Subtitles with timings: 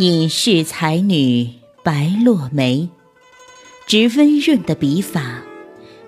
[0.00, 1.46] 隐士才女
[1.84, 2.88] 白落梅，
[3.86, 5.42] 执温润的笔法，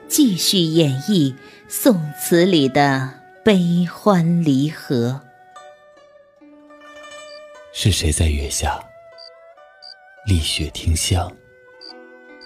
[0.09, 1.35] 继续演绎
[1.69, 3.13] 宋词里的
[3.45, 5.21] 悲欢离合。
[7.75, 8.83] 是谁在月下
[10.27, 11.31] 丽雪听香？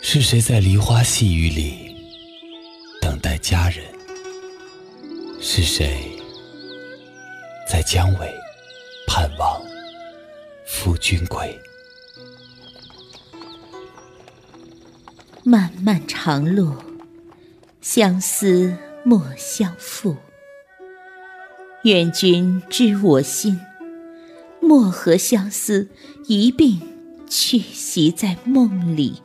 [0.03, 1.97] 是谁在梨花细雨里
[3.01, 3.85] 等待佳人？
[5.41, 6.11] 是谁
[7.69, 8.29] 在江尾
[9.07, 9.63] 盼望
[10.77, 11.59] 夫君归？
[15.43, 16.71] 漫漫长路，
[17.81, 20.15] 相思莫相负。
[21.85, 23.59] 愿君知我心，
[24.61, 25.89] 莫和相思
[26.27, 26.79] 一并
[27.27, 29.23] 去袭在梦里。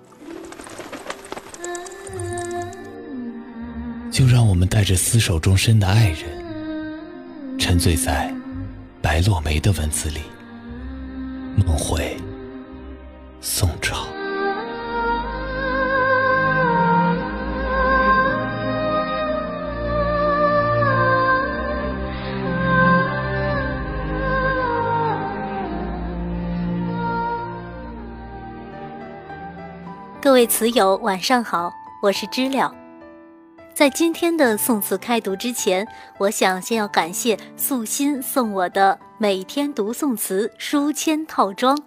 [4.09, 8.33] 就让我们带着厮守终身的爱人，沉醉在
[9.01, 10.21] 白落梅的文字里，
[11.57, 12.17] 梦回
[13.41, 14.07] 宋朝。
[30.21, 32.73] 各位词友，晚上好，我是知了。
[33.73, 35.87] 在今天的宋词开读之前，
[36.19, 41.77] 我想先要感谢素心送我的每天读宋词书签套装。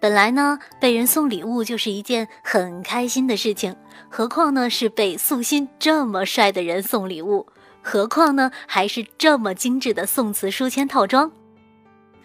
[0.00, 3.76] 本来呢，被人送礼物就是一件很开心的事情，
[4.10, 7.46] 何况呢是被素心这么帅的人送礼物，
[7.82, 11.30] 何况呢还是这么精致的宋词书签套装。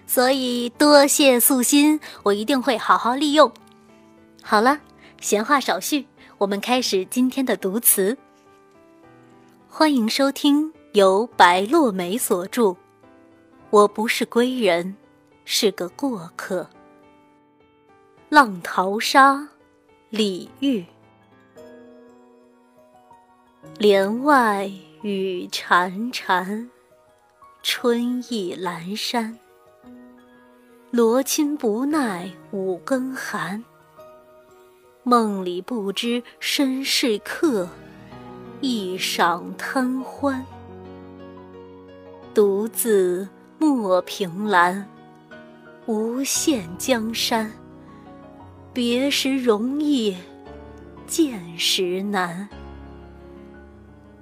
[0.08, 3.52] 所以多谢素心，我一定会好好利用。
[4.42, 4.80] 好了，
[5.22, 6.08] 闲话少叙，
[6.40, 8.18] 我们开始今天的读词。
[9.68, 12.64] 欢迎收听由白落梅所著
[13.72, 14.96] 《我不是归人，
[15.46, 16.64] 是个过客》。
[18.28, 19.48] 浪淘沙，
[20.10, 20.84] 李煜。
[23.78, 24.72] 帘外
[25.04, 26.68] 雨潺潺，
[27.62, 29.38] 春意阑珊。
[30.90, 33.64] 罗衾不耐五更寒，
[35.04, 37.70] 梦里不知身是客。
[38.62, 40.44] 一晌贪欢，
[42.34, 43.28] 独自
[43.60, 44.88] 莫凭栏，
[45.86, 47.52] 无限江山。
[48.72, 50.16] 别时容易，
[51.06, 52.48] 见时难。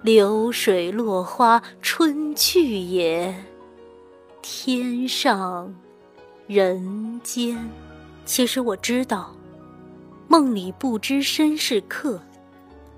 [0.02, 3.46] 流水落花春去也，
[4.42, 5.72] 天上
[6.48, 7.70] 人间。
[8.26, 9.36] 其实我知道，
[10.28, 12.20] 梦里不知身是客。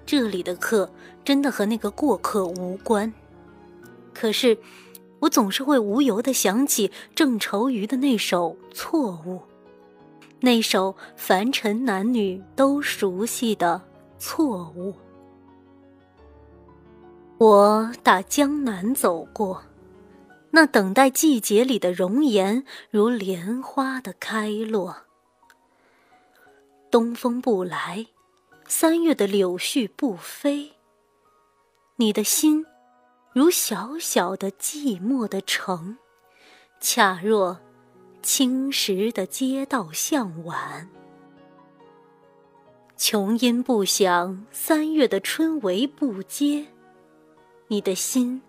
[0.05, 0.89] 这里的客
[1.25, 3.11] 真的和那个过客无关，
[4.13, 4.57] 可是
[5.19, 9.37] 我总是会无由的想起郑愁予的那首《错误》，
[10.39, 13.81] 那首凡尘男女都熟悉的
[14.21, 14.91] 《错误》。
[17.37, 19.63] 我打江南走过，
[20.51, 24.95] 那等待季节里的容颜，如莲花的开落。
[26.89, 28.07] 东风不来。
[28.71, 30.73] 三月的柳絮不飞，
[31.95, 32.63] 你的心
[33.39, 35.97] 如小小的寂寞的城，
[36.81, 37.57] 恰若
[38.21, 40.89] 青石的街道向晚。
[42.97, 46.65] 琼音不响，三月的春雷不接，
[47.69, 48.41] 你的心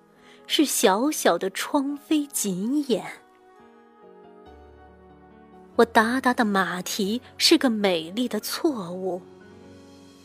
[0.49, 3.07] 是小小的窗扉紧掩。
[5.77, 9.23] 我达达的马蹄是个美丽的错误。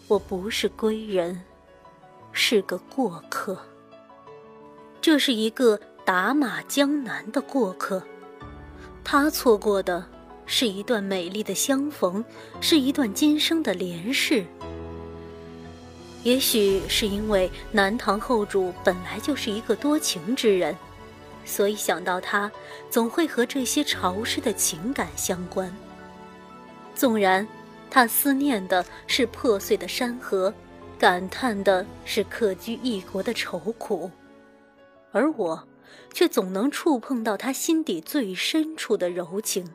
[0.08, 1.40] 我不是归人，
[2.32, 3.56] 是个过客。
[5.05, 8.01] 这是一个打马江南的过客，
[9.03, 10.03] 他错过的
[10.47, 12.25] 是一段美丽的相逢，
[12.59, 14.43] 是一段今生的联事。
[16.23, 20.75] 也许是因为南唐后主本来就是一个多情之人，
[21.45, 22.51] 所以想到他，
[22.90, 25.72] 总会和这些潮湿的情感相关。
[26.96, 27.47] 纵然。
[27.91, 30.51] 他思念的是破碎的山河，
[30.97, 34.09] 感叹的是客居异国的愁苦，
[35.16, 35.66] 而我，
[36.14, 39.66] 却总能触碰到他心底最深处的柔情。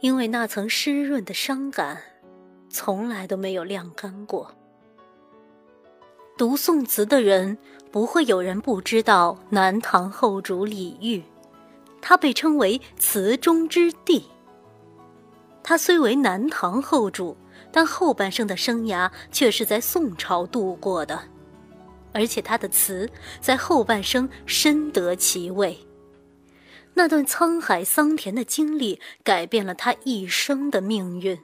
[0.00, 1.98] 因为那层湿润的伤感，
[2.68, 4.54] 从来都没有晾干过。
[6.36, 7.56] 读宋词的人，
[7.90, 11.22] 不会有人不知道南唐后主李煜，
[12.02, 14.26] 他被称为词中之帝。
[15.62, 17.34] 他虽为南唐后主，
[17.72, 21.22] 但后半生的生涯却是在宋朝度过的，
[22.12, 23.08] 而且他的词
[23.40, 25.78] 在后半生深得其味。
[26.94, 31.38] 那段沧海桑田的经历改变了他一生的命运，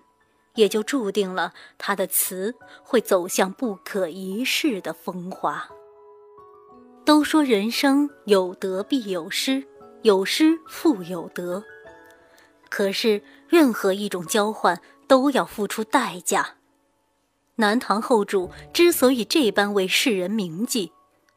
[0.57, 5.69] 也就注定了他的词会走向不可一世的风华。
[7.05, 9.65] 都说人生有得必有失，
[10.03, 11.63] 有失复有得。
[12.69, 16.57] 可是任何一种交换都要付出代价。
[17.57, 20.93] 南唐后主之所以这般为世人铭记，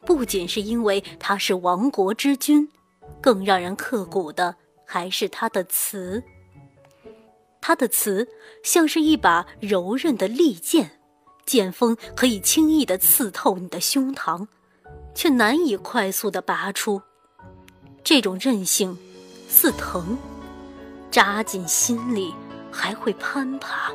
[0.06, 2.69] 不仅是因为他是亡国之君，
[3.19, 4.56] 更让人刻骨的
[4.86, 6.24] 还是他的词。
[7.62, 8.27] 他的词
[8.63, 11.00] 像是一把柔韧的利剑，
[11.45, 14.48] 剑锋可以轻易地刺透你的胸膛。
[15.16, 17.01] 却难以快速的拔出，
[18.04, 18.98] 这种韧性
[19.50, 20.16] 似藤，
[21.12, 22.33] 扎进心里
[22.71, 23.92] 还会攀爬，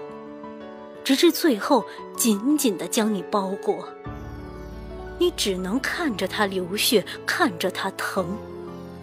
[1.05, 1.85] 直至最后
[2.17, 3.87] 紧紧的将你包裹。
[5.19, 8.37] 你只能看着它流血，看着它疼，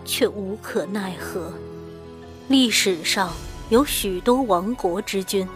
[0.04, 1.54] 却无可奈何。
[2.50, 3.32] 历史上
[3.70, 5.48] 有许多亡国之君，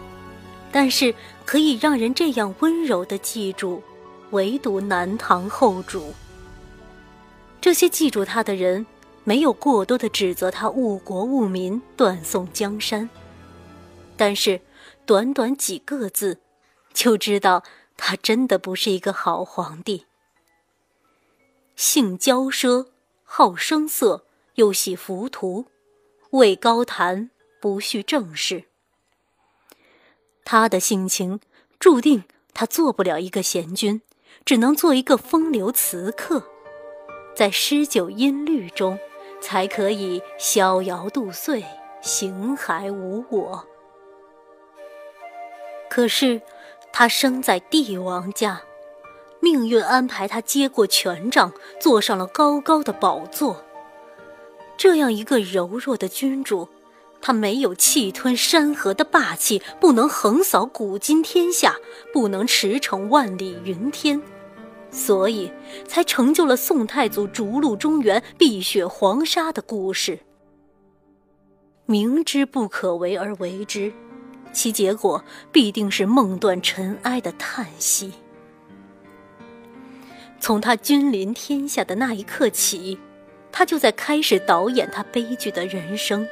[0.72, 1.14] 但是
[1.44, 3.82] 可以让人这样温柔的记住，
[4.30, 6.14] 唯独南唐后主。
[7.60, 8.86] 这些记住他的人，
[9.24, 13.10] 没有过多的指责他误国误民、断送江山，
[14.16, 14.58] 但是
[15.06, 16.40] 短短几个字，
[16.92, 17.62] 就知道
[17.96, 20.04] 他真的不是一个好皇帝。
[21.76, 22.88] 性骄奢，
[23.22, 25.66] 好声色，又喜浮屠，
[26.30, 27.30] 位高谈，
[27.60, 28.64] 不恤政事。
[30.44, 31.40] 他的性情
[31.78, 34.02] 注定他做不了一个贤君，
[34.44, 36.42] 只能做一个风流词客。
[37.36, 38.98] 在诗酒音律中，
[39.40, 41.64] 才可以逍遥度岁，
[42.02, 43.68] 形骸无我。
[45.88, 46.40] 可是，
[46.92, 48.60] 他生在帝王家，
[49.40, 53.62] 命运安排他接过权杖，坐上了高高的宝座。
[54.76, 56.68] 这样一个柔弱的君主，
[57.20, 61.76] 他没有气吞山河的霸气，不能横扫古今天下，
[62.12, 64.20] 不能驰骋万里云天。
[64.90, 65.50] 所以，
[65.86, 70.18] 才成就了宋太祖逐鹿中原、碧血黄沙的故事。
[71.86, 73.92] 明知不可为而为之，
[74.56, 75.22] 其结果
[75.52, 78.14] 必定是梦断尘埃的叹息。
[80.40, 82.98] 从他君临天下的那一刻起，
[83.52, 86.26] 他就在开始导演他悲剧的人生。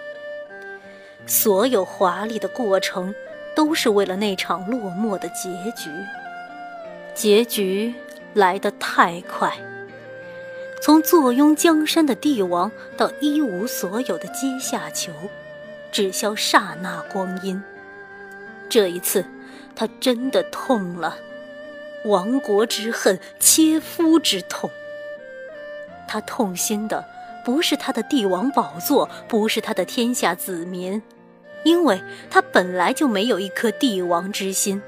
[1.27, 3.15] 所有华丽的过程，
[3.55, 5.91] 都是为了那场落寞的结局。
[7.15, 7.93] 结局。
[8.35, 9.57] 来得太快，
[10.83, 15.13] 从坐拥江山的帝王到一无所有的阶下囚，
[15.93, 17.63] 只消刹那光阴。
[18.75, 19.25] 这一次，
[19.77, 21.17] 他真的痛了，
[22.07, 24.69] 亡国之恨，切肤之痛。
[26.09, 27.05] 他痛心的
[27.45, 31.01] 不是他的帝王宝座，不是他的天下子民，
[31.63, 34.83] 因为他本来就没有一颗帝王之心，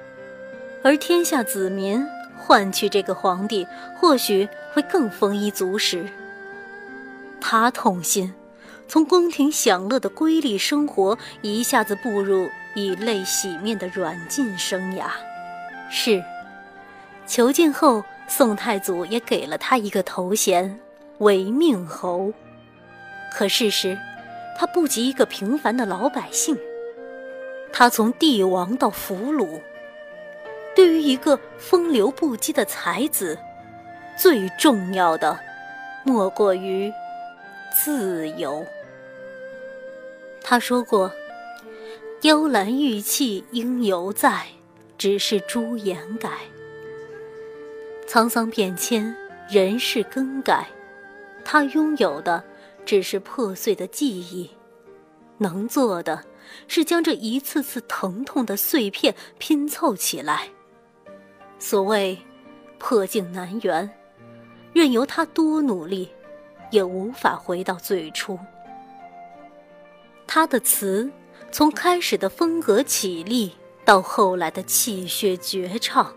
[0.82, 2.04] 而天下子民。
[2.36, 3.64] 换取这个皇帝，
[4.00, 6.04] 或许会更丰衣足食。
[7.40, 8.34] 他痛心，
[8.88, 15.06] 从宫廷享乐的瑰丽生活一下子步入以泪洗面的软禁生涯。
[15.90, 16.22] 是，
[17.26, 20.78] 囚禁后，宋太祖也给了他一个头衔——
[21.18, 22.32] 为命侯。
[23.32, 23.98] 可事实，
[24.58, 26.56] 他不及一个平凡的老百姓。
[27.72, 29.60] 他从帝王到俘虏。
[30.74, 33.38] 对于一个风流不羁的才子，
[34.18, 35.38] 最重要的
[36.04, 36.92] 莫过于
[37.72, 38.62] 自由。
[40.42, 41.10] 他说过
[42.26, 44.46] ：“幽兰玉砌应犹在，
[44.98, 46.28] 只是朱颜改。”
[48.08, 49.14] 沧桑变迁，
[49.48, 50.66] 人事更改，
[51.44, 52.42] 他拥有的
[52.84, 54.50] 只是破碎的记忆，
[55.38, 56.24] 能做的
[56.66, 60.48] 是将这一次次疼痛的碎片拼凑起来。
[61.60, 62.18] 所谓
[62.76, 63.88] 破镜难圆，
[64.72, 66.08] 任由他多努力，
[66.72, 68.36] 也无法回到最初。
[70.26, 71.08] 他的词
[71.50, 73.52] 从开始的风格绮丽，
[73.84, 76.12] 到后来的气血绝唱，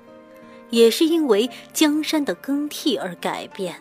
[0.69, 3.75] 也是因为江山的更替而改变，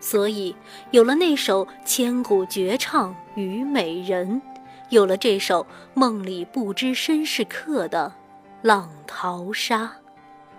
[0.00, 0.54] 所以
[0.90, 4.42] 有了那首千古绝唱《虞美人》，
[4.88, 8.12] 有了这首梦里不知身是客的
[8.66, 9.84] 《浪淘沙》。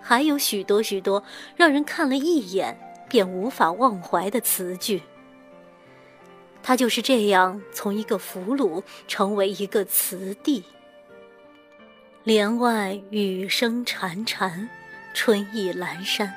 [0.00, 1.22] 还有许多许多
[1.54, 2.78] 让人看了一眼
[3.10, 5.02] 便无法忘怀的词句。
[6.62, 10.64] 他就是这样从一个俘虏成为一个词帝。
[12.24, 14.68] 帘外雨声潺潺，
[15.14, 16.34] 春意阑珊。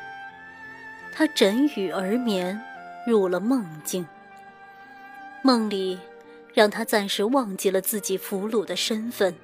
[1.13, 2.61] 他枕雨而眠，
[3.05, 4.07] 入了梦境。
[5.43, 5.99] 梦里
[6.53, 9.35] 让他暂时忘记了自己俘虏的身份，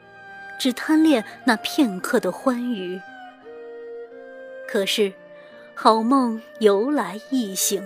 [0.57, 3.01] 只贪恋那片刻的欢愉。
[4.69, 5.11] 可是，
[5.73, 7.85] 好梦由来易醒，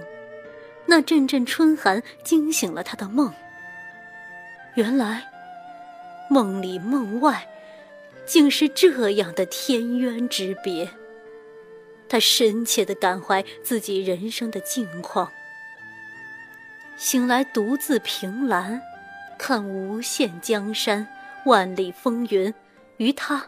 [0.86, 3.34] 那阵阵春寒惊醒了他的梦。
[4.76, 5.24] 原来，
[6.30, 7.48] 梦里梦外，
[8.26, 10.90] 竟是这样的天渊之别。
[12.08, 15.32] 他深切地感怀自己人生的境况。
[16.98, 18.82] 醒来，独自凭栏，
[19.40, 21.08] 看无限江山，
[21.46, 22.54] 万里风云，
[22.98, 23.46] 于他，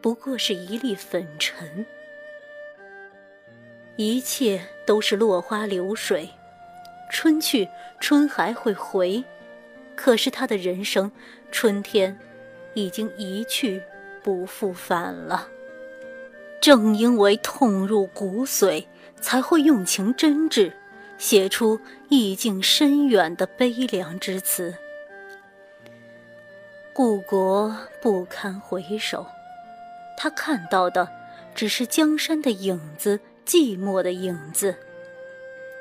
[0.00, 1.84] 不过是一粒粉尘。
[3.96, 6.28] 一切都是落花流水，
[7.10, 9.24] 春去春还会回，
[9.94, 11.10] 可是他的人生，
[11.50, 12.18] 春天
[12.74, 13.82] 已经一去
[14.22, 15.48] 不复返了。
[16.60, 18.84] 正因为痛入骨髓，
[19.20, 20.72] 才会用情真挚，
[21.16, 24.74] 写出意境深远的悲凉之词。
[26.92, 29.24] 故国不堪回首，
[30.18, 31.08] 他看到的
[31.54, 33.18] 只是江山的影子。
[33.46, 34.74] 寂寞的影子，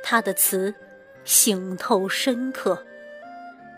[0.04, 0.76] 他的词
[1.24, 2.86] 醒透深刻，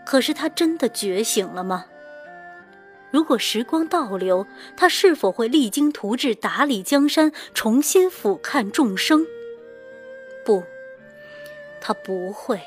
[0.04, 1.86] 可是他真的觉醒了吗？
[3.10, 9.26] 如果时光倒流，他是否会励精图治，打理江山，重新俯瞰众生？
[10.44, 10.62] 不，
[11.80, 12.60] 他不会。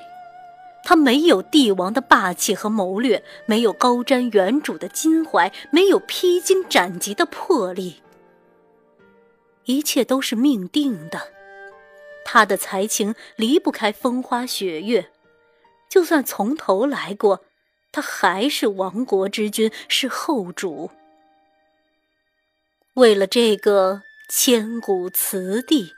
[0.83, 8.01] 他没有帝王的霸气和谋略，没有高瞻远瞩的襟怀，没有披荆斩棘的魄力。
[9.65, 11.31] 一切都是命定的，
[12.25, 15.11] 他的才情离不开风花雪月，
[15.89, 17.45] 就算从头来过，
[17.91, 20.91] 他还是亡国之君，是后主。
[22.95, 25.93] 为了这个千古词帝，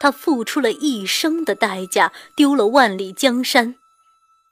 [0.00, 3.76] 他付出了一生的代价，丢了万里江山。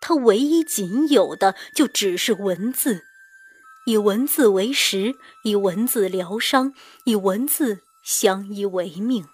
[0.01, 3.05] 他唯一仅有的就只是文字，
[3.87, 5.15] 以文字为食，
[5.45, 6.73] 以文字疗伤，
[7.05, 7.81] 以文字。
[8.03, 9.27] 相依为命，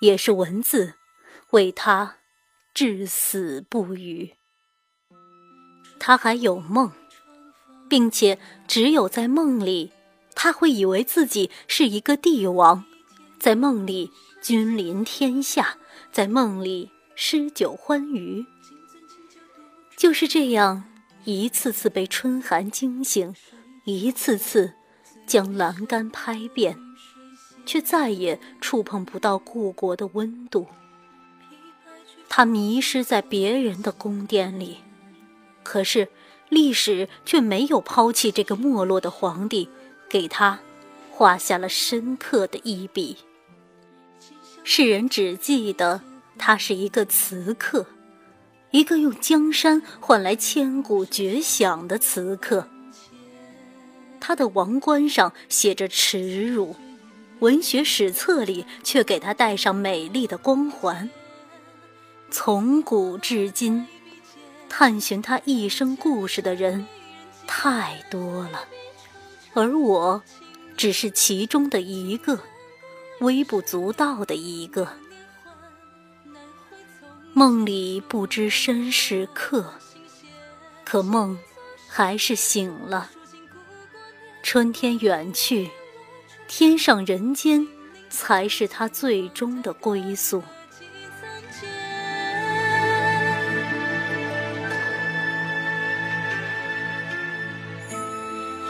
[0.00, 0.94] 也是文字
[1.50, 2.16] 为他
[2.72, 4.34] 至死不渝。
[5.98, 6.92] 他还有梦，
[7.88, 9.92] 并且只有在梦里，
[10.34, 12.84] 他会以为自己是一个帝王，
[13.38, 14.10] 在梦里
[14.42, 15.76] 君临天下，
[16.10, 18.46] 在梦里诗酒欢娱。
[19.98, 20.84] 就是这样，
[21.24, 23.34] 一次次被春寒惊醒，
[23.84, 24.72] 一次次
[25.26, 26.78] 将栏杆拍遍。
[27.64, 30.66] 却再也触碰不到故国的温度。
[32.28, 34.78] 他迷失在别人的宫殿里，
[35.62, 36.08] 可是
[36.48, 39.68] 历史却没有抛弃这个没落的皇帝，
[40.08, 40.60] 给他
[41.10, 43.16] 画下了深刻的一笔。
[44.62, 46.00] 世人只记得
[46.38, 47.86] 他是一个词客，
[48.70, 52.68] 一个用江山换来千古绝响的词客。
[54.20, 56.76] 他的王冠上写着耻辱。
[57.40, 61.10] 文学史册里却给他戴上美丽的光环。
[62.30, 63.86] 从古至今，
[64.68, 66.86] 探寻他一生故事的人
[67.46, 68.64] 太多了，
[69.54, 70.22] 而我
[70.76, 72.38] 只是其中的一个，
[73.20, 74.88] 微不足道的一个。
[77.32, 79.74] 梦里不知身是客，
[80.84, 81.38] 可梦
[81.88, 83.10] 还是醒了。
[84.42, 85.70] 春天远去。
[86.52, 87.64] 天上人间，
[88.08, 90.42] 才是他最终的归宿。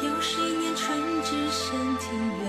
[0.04, 2.44] 又是一年春至深庭院，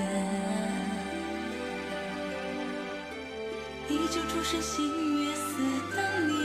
[3.87, 5.41] 依旧初生新月似
[5.95, 6.37] 当年。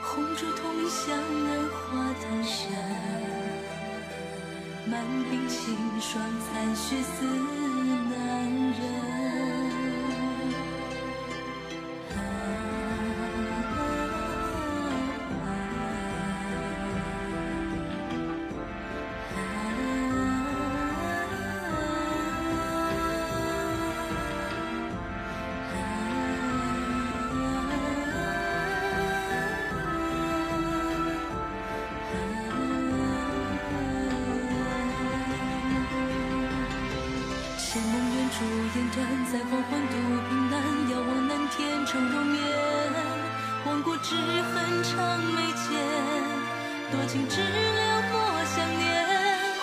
[0.00, 3.39] 红烛同香，难画丹山。
[4.90, 6.20] 满鬓清霜，
[6.52, 7.69] 残雪似
[39.30, 39.94] 在黄昏渡
[40.28, 40.56] 平南，
[40.90, 42.42] 遥望南天成容颜。
[43.66, 45.68] 亡国之恨长眉间，
[46.90, 47.50] 多情只留
[48.10, 48.16] 莫
[48.46, 48.82] 想念。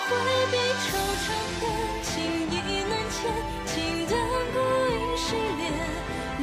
[0.06, 0.14] 挥
[0.52, 0.54] 笔
[0.86, 1.60] 惆怅恨，
[2.04, 2.08] 情
[2.48, 2.54] 意
[2.88, 3.18] 难牵，
[3.66, 4.16] 情淡
[4.54, 4.56] 孤
[4.94, 5.26] 影失
[5.58, 5.60] 恋。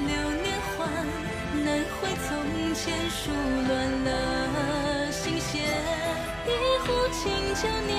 [0.06, 0.10] 流
[0.44, 0.92] 年换，
[1.64, 1.68] 难
[2.02, 2.04] 回。
[2.28, 2.30] 从
[2.74, 3.32] 前数
[3.68, 3.72] 乱
[4.04, 4.10] 了
[5.12, 5.64] 心弦，
[6.46, 6.50] 一
[6.84, 7.24] 壶清
[7.56, 7.96] 酒年，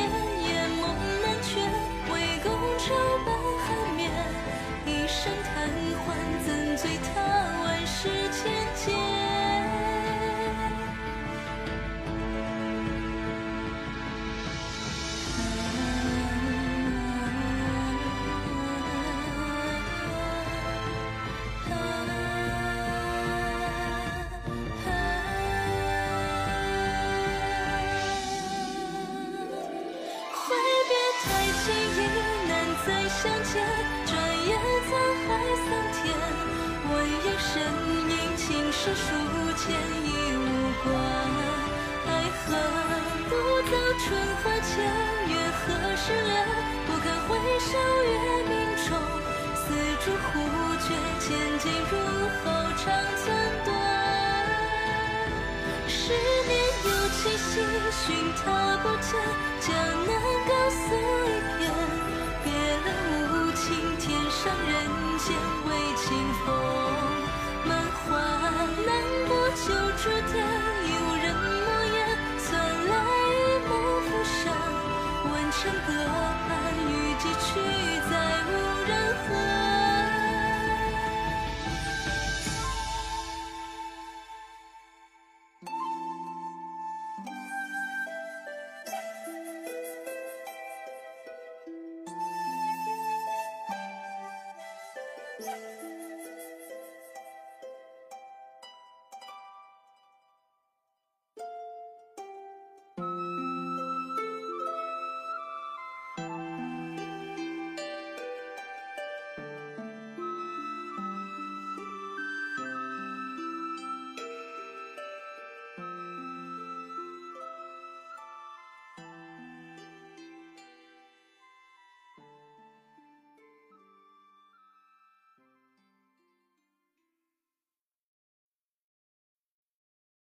[38.87, 39.03] 这书
[39.57, 40.07] 签已
[40.37, 40.41] 无
[40.85, 40.95] 关，
[42.07, 42.47] 爱恨
[43.29, 43.31] 不
[43.69, 44.07] 走春
[44.45, 44.71] 花秋
[45.27, 45.65] 月何
[45.97, 46.31] 时了？
[46.87, 47.29] 不堪回
[47.59, 47.69] 首
[48.05, 48.15] 月
[48.47, 48.55] 明
[48.87, 48.89] 中，
[49.57, 49.65] 丝
[50.05, 50.39] 竹忽
[50.79, 50.87] 觉
[51.19, 51.27] 千
[51.59, 51.93] 金入
[52.39, 52.85] 喉长
[53.17, 53.25] 寸
[53.65, 53.69] 断。
[55.89, 55.99] 十
[56.47, 56.55] 年
[56.85, 57.51] 又七夕，
[57.91, 58.07] 寻
[58.37, 58.47] 他
[58.85, 59.11] 不见，
[59.61, 59.67] 江
[60.07, 60.09] 南
[60.47, 60.79] 高诉
[61.27, 61.29] 一
[61.59, 61.61] 片，
[62.45, 62.47] 别
[62.85, 62.87] 了
[63.33, 63.67] 无情，
[63.99, 64.71] 天上人
[65.19, 65.27] 间
[65.67, 66.07] 为清
[66.47, 66.56] 风。